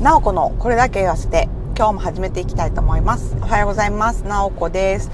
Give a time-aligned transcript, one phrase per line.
[0.00, 3.36] なおこのこれだけ言わせて、今日も始めていきたいと思います。
[3.42, 4.24] おはようございます。
[4.24, 5.10] なおこです。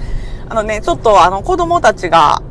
[0.47, 2.41] あのね、ちょっとあの子供たちが、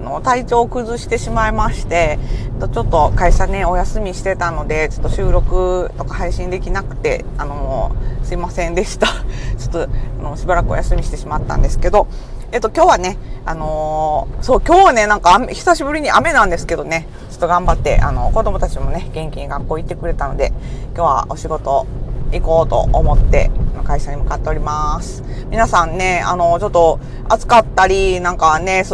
[0.00, 2.18] の体調を崩してしまいまして、
[2.58, 9.08] ちょっと会社ね、お休みしてたので、ちょっと収録とか配信できなくて、あの、すいませんでした。
[9.60, 12.06] ちょっと、あのしばらくお休みしてしまったんですけど、
[12.52, 13.16] えっと、今日はね、
[13.46, 20.52] あのー、そう、今日はね、なんか久しぶりに雨なんですけどね、ちょっと頑張って、あの、子供たちもね、元気に学校行ってくれたので、
[20.94, 21.86] 今日はお仕事
[22.30, 23.50] 行こうと思って
[23.84, 25.24] 会社に向かっております。
[25.48, 28.84] 皆さんね、あの、ちょっと暑かったり、なんかね、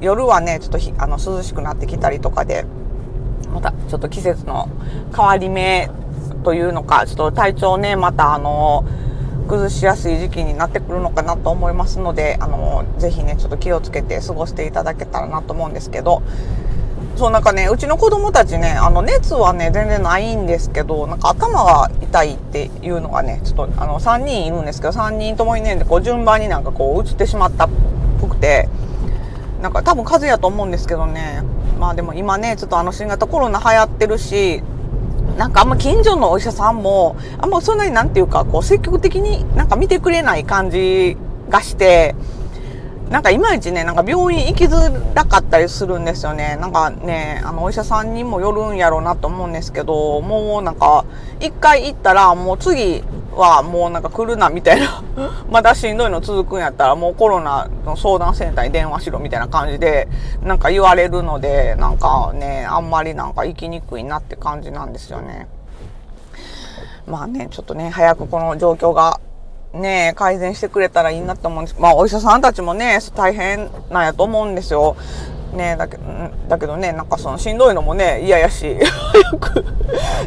[0.00, 2.64] 夜はね、ちょっとあの涼しくなってきたりとかで、
[3.52, 4.68] またちょっと季節の
[5.12, 5.90] 変わり目
[6.44, 8.84] というのか、ちょっと体調ね、またあの、
[9.48, 16.22] 崩しやすい時期になってくるのかなと思いますので、あの、ぜひね、ちょっと気をつけて過ごしていただけたらなと思うんですけど、
[17.16, 27.70] そうなんかね、うちの子供たちね、あの熱はね、全然ないんですけど、なんか頭が痛いっていうのがね、ちょっとあの3人いるんですけど、3人ともいねで、こう順番になんかこう移ってしまったっ
[28.20, 28.68] ぽくて、
[29.62, 31.42] なんか多分風やと思うんですけどね、
[31.78, 34.62] まあでも今ね、ちょっとあの新型コロナ流行ってるし、
[35.36, 41.16] なんかあんま近所のお医者さんも、あんまそんなになんていうか、こう積極的になんか見てくれない感じ
[41.48, 42.14] がして、
[43.10, 46.56] なんかいまいちね、なんか病院行きづらかったりするんですよね。
[46.60, 51.04] なんかね、あの、お医者さんにもよるんやろうなと思うんですけど、もうなんか、
[51.40, 55.02] 一回行ったら、もう次はもうなんか来るなみたいな、
[55.50, 60.08] まだしんどいの続くんやったら、もうコロナの相談センターに電話しろみたいな感じで、
[60.42, 65.48] なんか言われるので、なんかね、あんまりなんか行きにくいなって感じなんですよね。
[67.06, 69.20] まあね、ちょっとね、早くこの状況が
[69.74, 71.76] ね、改善してくれたらいいなって思うんです。
[71.80, 74.96] まあ、お医者さんたちもね、大変なんやと思うんですよ。
[75.54, 75.98] ねだけ
[76.48, 78.76] だけどね、なんかそのしんどいのもね、嫌やし、
[79.12, 79.64] 早く、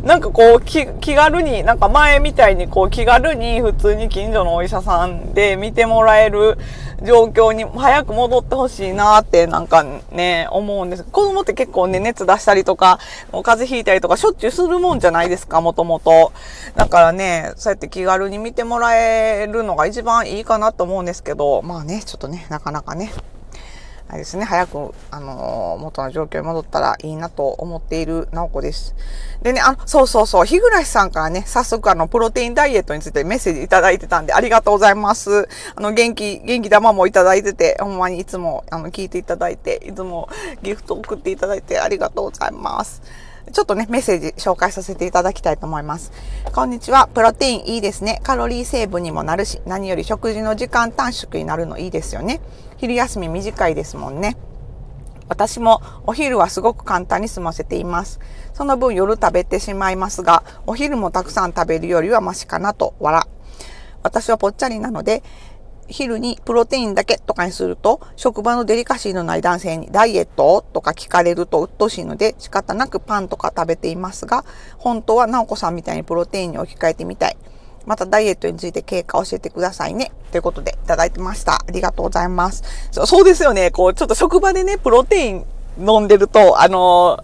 [0.04, 6.58] なんかこう気、軽に、なんか前みたいにこう気軽に普通に近所のお医者さんで見てもらえる
[7.04, 11.04] 状況に早く戻ってほしいなってなんかね、思うんです。
[11.04, 13.00] 子供って結構ね、熱出したりとか、
[13.32, 16.32] 風邪ひいたりとかしょっちゅうするもんじゃないですか、もともと。
[16.76, 23.12] だからね、そうやって気軽に見てもらえるのが一番いいかなと思うんですけど、まあね、ちょっとね、なかなかね、
[24.10, 28.96] あれですね、早く、あのー、元の状況に戻ったらいいなと思っている直子です。
[29.42, 35.50] でね、あの、そうそうそう、日暮さんからね、早速あの、プロテインダイエットについてメッセージいただいてたんで、ありがとうございます。
[35.76, 40.30] あの、元気、元気玉もいただいてて、ほんまにいつも、あの、聞いていただいて、いつも
[40.64, 43.02] ギフト送っていただいてありがとうございます。
[43.52, 46.12] ちょっとね、メッセージ紹介させていただきたいと思います。
[46.54, 47.08] こんにちは。
[47.08, 48.20] プロテインいいですね。
[48.24, 52.42] カロリーセーブにもなるし、何より食事の時間短縮になるのいいですよね。
[52.76, 54.36] 昼休み短いですもんね。
[55.30, 58.20] 私もお昼はすごく簡単に済ませています。
[58.54, 63.24] その分夜食べてしまいますが、お昼もたくさん食べるよりはマシかなと、笑。
[64.04, 65.24] 私はぽっちゃりなので、
[65.88, 74.46] 昼にプロテインだけとかにすると、職場のデリカシーのない男性にダイエットとか聞かれると鬱陶しいので仕方なくパンとか食べていますが、
[74.78, 77.38] 本当は直子さんみたいにプロテインに置き換えてみたい。
[77.86, 80.12] またダイエットについて経過を教えてくださいね。
[80.32, 81.54] ということでいただいてました。
[81.54, 82.64] ありがとうございます。
[82.92, 83.72] そうですよね。
[83.72, 85.46] こう、ちょっと職場でね、プロテイン
[85.80, 87.20] 飲んでると、あの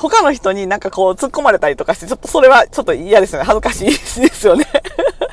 [0.00, 3.44] 他の人になんかこう突っ込まれたりとかして、ちょっとそれはちょっと嫌ですよね。
[3.44, 3.84] 恥ずかしい
[4.22, 4.64] ですよね。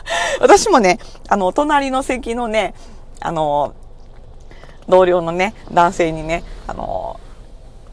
[0.39, 2.73] 私もね、あの、隣の席のね、
[3.19, 3.73] あの、
[4.87, 7.19] 同僚のね、男性にね、あの、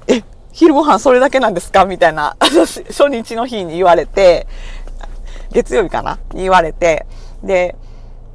[0.07, 0.23] え、
[0.53, 1.85] 昼ご飯それだけなんですか？
[1.85, 4.47] みたいな、 初日の日に言われて、
[5.51, 6.19] 月曜日かな？
[6.35, 7.07] 言われて、
[7.43, 7.75] で、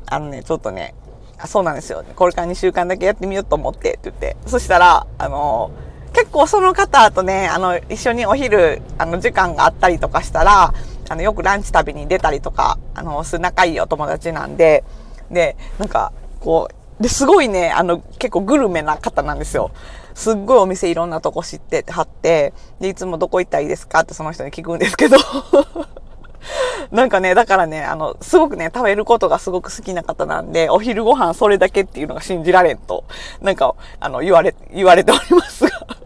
[0.08, 0.94] あのね、ちょっとね、
[1.38, 2.04] あそうなんですよ。
[2.16, 5.72] これから2週間だけやってみようと思ってって言って、そしたら、あの、
[6.12, 10.74] 結構その方とね、あの、一緒にお昼、あの、時間があったりとかしたら、
[11.10, 14.84] あの、よくランチ食べに出たりとか、あの、す仲いいお友達なんで、
[15.32, 19.72] で、なんか、こう、で、すごいね、あの、結構グルメな方なんですよ。
[20.14, 25.18] すっごいお店いろんなとこ知ってはって、で、いつもどこ行ったらいいですかってその人に聞くんですけど。
[26.92, 33.04] なんかね、だからね、あの、すごくね、食べることがすごく好きな方なんで、お昼ご飯それだけっていうのが信じられんと、
[33.42, 35.99] なんか、あの、言われ、言われておりますが。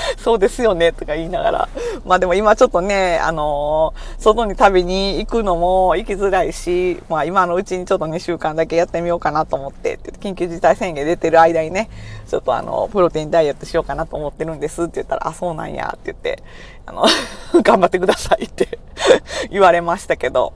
[0.18, 1.68] そうですよね、とか言いながら。
[2.04, 11.88] まあでも今ちょっとね、あのー、外に食べに行くのも行きづらいし、まあ今のうちにちょっと2週間だけやってみようかなと思って、緊急事態宣言出てる間にね、
[12.26, 16.42] ちょっとあの、プロテインダイエットしようかなと思ってるんですって言ったら、あ、そうなんや、って言って、
[16.86, 17.04] あの
[17.62, 18.78] 頑張ってくださいって
[19.50, 20.52] 言われましたけど、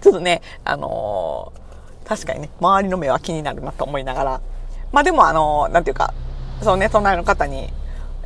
[0.00, 4.40] ちょっとね、あのー、確かにね、周りの目は気になるなと思いながら、
[4.92, 6.14] まあでもあのー、なんていうか、
[6.62, 7.72] そうね、隣の方に、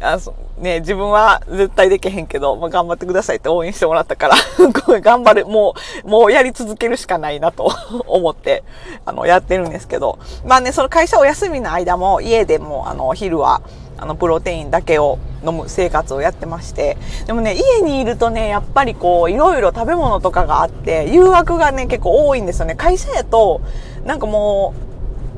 [0.00, 4.37] あそね、自分は絶対できへんけど、まあ、頑張ってくださいって応援してもらったから、
[5.00, 5.75] 頑張る、も
[6.05, 7.73] う、もうやり続けるしかないなと
[8.06, 8.62] 思って、
[9.06, 13.62] あの、やってるんですけど、まあね、その会社お休みの間も、家でも、あの、昼は、
[13.97, 22.75] あの、プロテインだけを飲む生活をやってまして、でもね、家にいるとね、やっぱりこう、いろいろ食べ物とかがあって、誘惑がね、結構多いんですよね。
[22.75, 23.61] 会社やと、
[24.05, 24.75] なんかも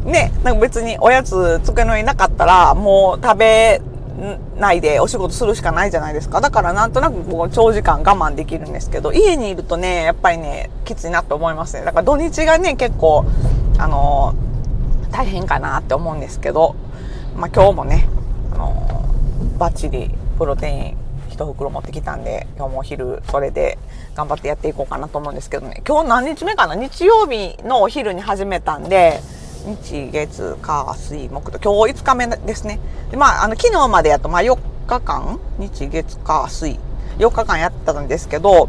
[0.05, 3.81] う、ね、なんか別におやつ机の上なかったら、もう食べ
[4.57, 6.41] ないでお仕事するしかないじゃないですか。
[6.41, 11.85] だからなんとなくこう長時間我慢できるんですけど、家にいるとね、やっぱりね、きついなって思いますね。
[11.85, 13.25] だから土日がね、結構、
[13.79, 16.77] あのー、大変かなって思うんですけど、
[17.37, 18.07] まあ今日もね、
[18.55, 20.97] あのー、バッチリプロテイン
[21.31, 23.79] 一袋持ってきたんで、今日もお昼それで
[24.15, 25.83] 頑張ってやっていこうかなと思うんですけどね。
[25.87, 26.75] 今日何日目かな？
[26.75, 29.21] 日曜日のお昼に始めたんで、
[29.65, 32.81] 日月火水木と今日5日目ですね
[33.11, 36.79] でまああの昨日までやとまあ4日間日月火水。
[37.19, 38.69] 4日間やったんですけど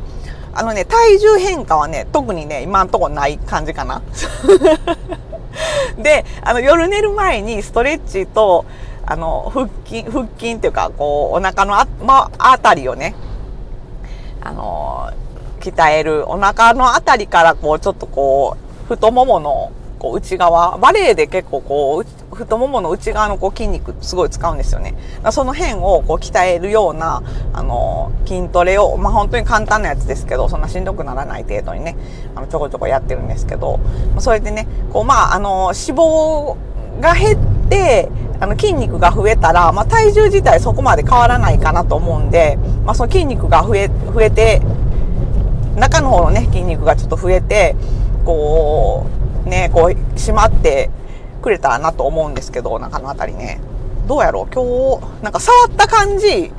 [0.53, 4.01] あのね体重変化はね特にね今んとこない感じかな。
[5.97, 8.65] であの夜寝る前にストレッチと
[9.05, 13.15] あの腹筋腹筋っていうかこうお腹のあ,、まあたりをね
[14.41, 15.11] あの
[15.59, 19.71] 鍛えるお腹のあたりからこうちょっとこう太ももの
[20.03, 24.95] こう内側、バレエで結構こう、太ももの内側のこう筋肉すごい使うんですよね。
[25.31, 27.23] その辺をこう鍛えるような、
[27.53, 31.95] あの、筋トレを、まあ本当に簡単なやつですけど、そんなしんどくならない程度にね、
[32.35, 33.79] あの、ちょこちょこやってるんですけど、
[34.19, 36.57] それでね、こう、まあ、あの、脂肪
[36.99, 38.09] が減って、
[38.41, 44.61] あの筋肉が増えたら、まあ、体重自体そこまで変わらないかなと思うんで、まあ、その筋肉が増え、増えて、
[45.77, 47.77] 中の方のね、筋肉がちょっと増えて、
[48.25, 50.89] こう、ね、こう、締まって
[51.41, 53.61] くれたらなと思うんですけど、お腹のあたりね。
[54.07, 54.53] どうやろう？
[54.53, 56.51] 今日、なんか触った感じ、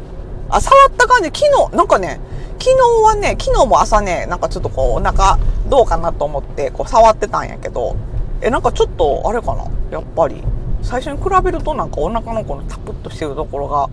[0.48, 2.20] あ、触った感じ、昨日、なんかね、
[2.58, 5.38] 昨日はね、昨日も朝ね、なんかちょっとこう、お腹
[5.68, 7.96] どうかなと思って、こう、触ってたんやけど、
[8.40, 9.66] え、なんかちょっと、あれかな？
[9.90, 10.42] やっぱり。
[10.82, 13.88] 最初に比べるとなんかお腹のこのタプッとしてるところが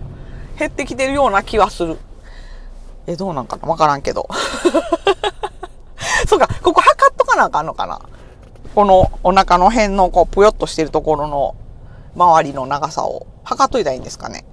[0.58, 1.96] 減ってきてるような気はする。
[3.06, 3.66] え、どうなんかな？
[3.66, 4.28] わからんけど。
[6.28, 7.98] そうか、ここ測っとかなあかんのかな？
[8.74, 11.54] このお腹の辺のこう、ぷよっとしてるところの
[12.16, 14.44] 周りの長さを測っといたらいいんですかね。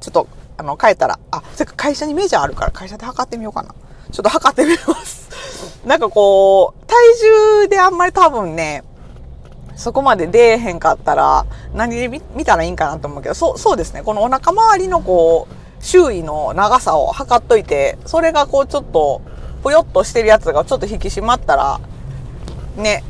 [0.00, 3.74] ちょっと、あの、変えたら、あ、せっか会社にメジャーあるから会社で測ってみようかな。
[4.10, 5.28] ちょっと測ってみます。
[5.84, 6.96] なんかこう、体
[7.62, 8.82] 重であんまり多分ね、
[9.76, 11.44] そこまで出えへんかったら、
[11.74, 14.02] 何で見たらいいんかなと思うけど、そう、そうですね。
[14.02, 19.20] このお腹周りのこう、周囲の長さを測っといて、それがこうちょっと、
[19.62, 21.80] ぽよっとしてるやつがちょっと引き締まったら、
[22.76, 23.04] ね、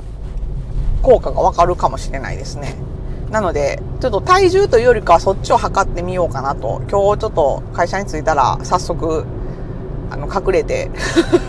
[1.07, 2.75] 効果がわかるかもしれないですね。
[3.31, 6.83] なので、ちょっと体重というよりかはそっちを測ってみようかなと。
[6.91, 9.25] 今日ちょっと会社に着いたら早速、
[10.11, 10.91] あの、隠れて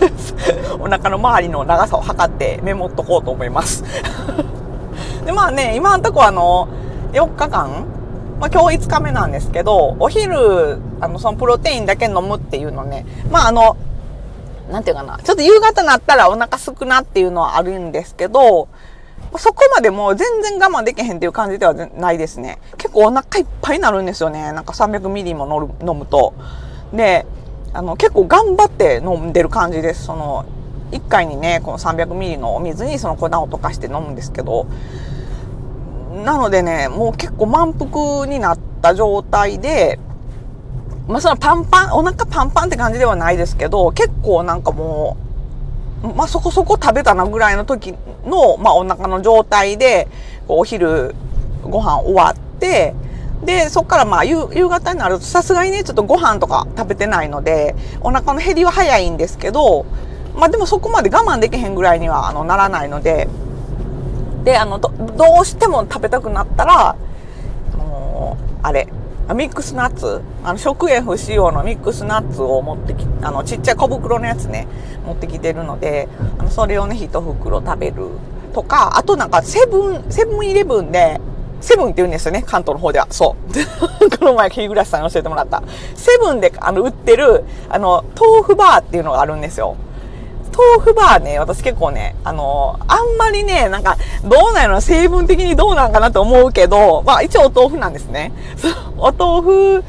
[0.80, 3.84] お腹の周りの長さを測ってメモっとこうと思います
[5.26, 6.68] で、まあね、今んとこあの、
[7.14, 7.86] 4日間
[8.40, 13.76] まあ、今日5日目なんですけど、お昼、あの、そのプロテインだけ飲むっていうのね、まああの、
[14.72, 18.68] なんていうかな、ちょっと夕方になったらお腹すくなっていうのはあるんですけど、
[19.38, 22.60] そこまでもう全然我慢できへんっていう感じではないですね。
[22.78, 24.52] 結構お腹いっぱいになるんですよね。
[24.54, 26.34] なんか300ミリも飲むと。
[26.94, 27.26] で、
[27.74, 30.06] あの、結構頑張って飲んでる感じです。
[30.06, 30.46] その、
[30.92, 34.68] 1回にね、この300ミリのお水にその粉を溶かして飲むんですけど、
[36.24, 40.00] なのでね、もう結構満腹になった状態で、
[41.08, 45.27] まあそのパンパン、お腹パンパンって感じではないですけど、結構なんかもう、
[46.04, 47.94] まあ、そこそこ食べたなぐらいの時
[48.26, 50.08] の、まあ、お腹の状態で、
[50.48, 51.16] お昼
[51.64, 52.94] ご飯終わって、
[53.44, 59.86] で、そっからまあ夕夕方になるとさすがにね、ちょっとご飯とか食べてないので、お腹の減りは早いんですけど、
[60.36, 63.28] まあでもそこまで我慢できへんぐらいにはあのならないので、
[64.44, 66.96] で、あの、どどうしても食べたくなったら、
[67.74, 68.88] あのー、あれ、
[69.28, 74.68] あミックスナッツ、あの、食塩不使用のミックスナッツを持ってき、あの、ちっちゃい小袋のやつね、
[75.06, 76.08] 持ってきてるので、
[76.40, 78.08] あの、それをね、一袋食べる
[78.54, 81.20] とか、あとなんか、セブン、セブンイレブンで、
[81.60, 83.08] セブンって言うんですよね、関東の方では。
[83.10, 83.54] そう。
[84.18, 85.62] この前、キーグラスさんに教えてもらった。
[85.96, 89.76] セブンで、あの、売ってる、あの、豆腐バーっていうのがあるんですよ。
[90.58, 98.32] 豆腐バーね、私結構ね、あのあんまりね、なんか、どうなの成分的にどうなんかなと思うけど、まあ一応お豆腐なんですね。
[98.98, 99.84] お豆腐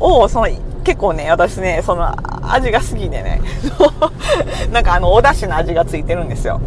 [0.00, 0.48] を、その、
[0.84, 2.14] 結構ね、私ね、その
[2.52, 3.40] 味が好きでね、
[4.72, 6.60] なんかあの、お出汁の味がついてるんですよ。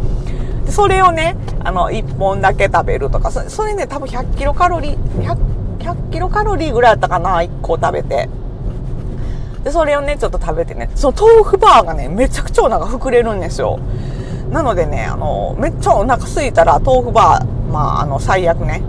[0.66, 5.38] でそれをね、あの、1本だけ食べるとか、それね、多分100キロカロリー、100
[5.82, 8.30] 100キロカロリーぐらいだったかな、1個食べて。
[9.64, 13.80] で、それをね、ちょっと食べてね、その豆腐バーがね、めちゃくちゃお腹膨れるんですよ。
[14.52, 18.82] なのでね、あの、めっちゃお腹空いたら豆腐バー、まあ、あの、最悪ね、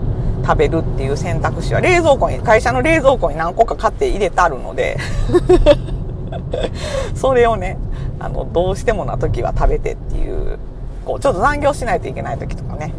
[0.45, 4.97] 食べるっていう選択肢は冷蔵庫に、会社の冷蔵庫に何個か買って入れてあるので
[7.15, 7.77] それをね、
[8.19, 10.59] あの、どうしてもな時は食べてっていう、
[11.05, 12.93] こう、ちょっと残業しないといけない時とかね、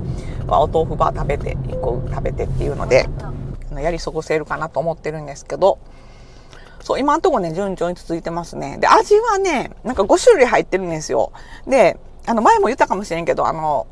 [0.49, 3.07] お豆腐バー食べて、1個食べてっていうので、
[3.76, 5.78] やり過ごせるかなと思ってるんですけど、
[6.85, 8.76] そう、今んとこね、順調に続いてますね。
[8.79, 11.33] で、味はね、なんか5種類入ってるんですよ。
[11.67, 13.87] で、あの、前も言ったかもしれんけど、あの、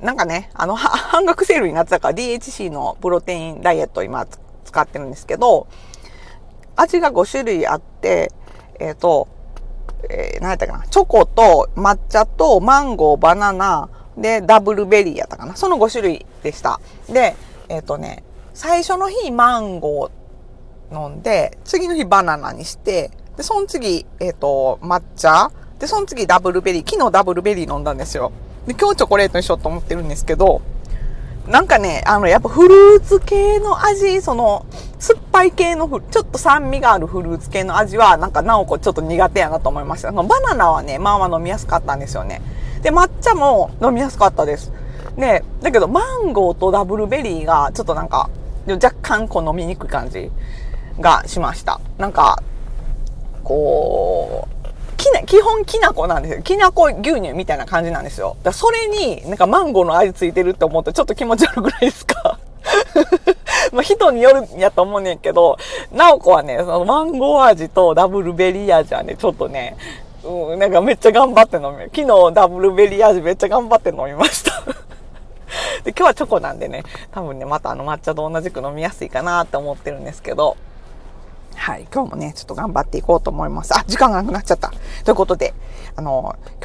[0.00, 4.26] なんかね、あの、 半額セールになってたから DHC のプロテインダイエット今
[4.64, 5.68] 使ってるんですけど、
[6.74, 8.32] 味が5種類あって、
[8.80, 9.28] えっ、ー、と、
[10.10, 15.54] えー、何やったかな、チョコと抹茶とマンゴー、バナナ、で、ダブルベリーやったかな。
[15.54, 16.80] その5種類でした。
[17.08, 17.36] で、
[17.68, 20.21] えっ、ー、とね、最初の日マンゴー
[20.92, 25.50] 飲んで、次の日バナナにして、で、その次、えっ、ー、と、抹茶。
[25.78, 26.90] で、その次ダブルベリー。
[26.90, 28.32] 昨日ダブルベリー飲んだんですよ。
[28.66, 30.62] で、今日チョコレートにしようと思ってるんですけど、
[31.48, 34.64] なんかね、あの、やっぱフルーツ系の味、その、
[35.00, 40.10] 酸っぱい系のちょっと酸味があるフルーツ系の味は、なんか、なおこちょっと苦手やなと思いました。
[40.10, 42.40] あのバナナはね、まあまあ飲みやすかったんですよね。
[42.82, 44.70] で、抹茶も飲みやすかったです。
[45.16, 48.30] で、だけど、マンゴーとダブルベリーが、ちょっとなんか、
[48.68, 50.30] 若干こう飲みにくい感じ
[51.00, 51.80] がしました。
[51.98, 52.42] なんか、
[53.44, 56.42] こう、きな、基本きな粉なんですよ。
[56.42, 58.36] きな粉牛乳みたいな感じなんですよ。
[58.42, 62.38] だそれになんかマンゴーの味ついてるって思うとちょっと気持ち悪くないですか？
[63.72, 65.58] まあ人によるんやと思うねんけど、
[65.90, 69.76] なおこはね、そのマンゴー味とダブルベリー味はね、ちょっとね、
[70.22, 74.62] うん、なんかめっちゃ頑張って飲み、昨日ダブルベリー味めっちゃ頑張って飲みました
[75.82, 80.56] で、今日はチョコなんでね、多分ね、またあの抹茶と同じく飲みやすいかなって思ってるんですけど、
[81.54, 83.76] はい、今日もね、ちょっと頑張っていこうと思います。
[83.76, 84.72] あ、時間がなくなっちゃった。
[85.04, 85.54] ということで、
[85.96, 86.56] あの、今日